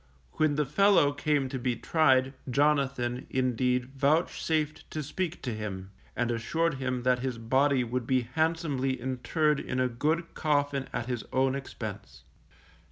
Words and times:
When 0.31 0.55
the 0.55 0.65
fellow 0.65 1.11
came 1.13 1.47
to 1.49 1.59
be 1.59 1.75
tried 1.75 2.33
Jonathan, 2.49 3.27
indeed, 3.29 3.85
vouchsafed 3.93 4.89
to 4.89 5.03
speak 5.03 5.43
to 5.43 5.53
him, 5.53 5.91
and 6.15 6.31
assured 6.31 6.79
him 6.79 7.03
that 7.03 7.19
his 7.19 7.37
body 7.37 7.87
should 7.87 8.07
be 8.07 8.21
handsomely 8.21 8.99
interred 8.99 9.59
in 9.59 9.79
a 9.79 9.87
good 9.87 10.33
coffin 10.33 10.87
at 10.91 11.05
his 11.05 11.23
own 11.31 11.53
expense. 11.53 12.23